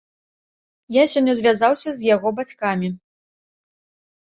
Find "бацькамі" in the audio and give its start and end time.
2.41-2.93